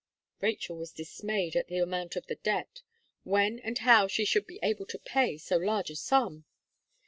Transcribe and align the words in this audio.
Rachel 0.41 0.77
was 0.77 0.91
dismayed 0.91 1.55
at 1.55 1.67
the 1.67 1.77
amount 1.77 2.15
of 2.15 2.25
the 2.25 2.33
debt. 2.33 2.81
When 3.23 3.59
and 3.59 3.77
how 3.77 4.07
should 4.07 4.27
she 4.27 4.39
be 4.39 4.57
able 4.63 4.87
to 4.87 4.97
pay 4.97 5.37
so 5.37 5.57
large 5.57 5.91
a 5.91 5.95
sum? 5.95 6.45